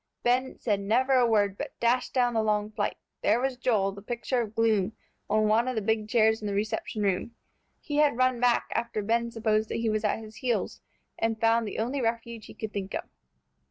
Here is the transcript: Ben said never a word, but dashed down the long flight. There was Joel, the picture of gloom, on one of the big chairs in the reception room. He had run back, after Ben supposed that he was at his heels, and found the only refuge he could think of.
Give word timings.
Ben 0.23 0.57
said 0.57 0.79
never 0.79 1.13
a 1.13 1.27
word, 1.27 1.59
but 1.59 1.79
dashed 1.79 2.11
down 2.11 2.33
the 2.33 2.41
long 2.41 2.71
flight. 2.71 2.97
There 3.21 3.39
was 3.39 3.55
Joel, 3.55 3.91
the 3.91 4.01
picture 4.01 4.41
of 4.41 4.55
gloom, 4.55 4.93
on 5.29 5.47
one 5.47 5.67
of 5.67 5.75
the 5.75 5.81
big 5.83 6.09
chairs 6.09 6.41
in 6.41 6.47
the 6.47 6.55
reception 6.55 7.03
room. 7.03 7.35
He 7.81 7.97
had 7.97 8.17
run 8.17 8.39
back, 8.39 8.65
after 8.73 9.03
Ben 9.03 9.29
supposed 9.29 9.69
that 9.69 9.75
he 9.75 9.91
was 9.91 10.03
at 10.03 10.17
his 10.17 10.37
heels, 10.37 10.81
and 11.19 11.39
found 11.39 11.67
the 11.67 11.77
only 11.77 12.01
refuge 12.01 12.47
he 12.47 12.55
could 12.55 12.73
think 12.73 12.95
of. 12.95 13.03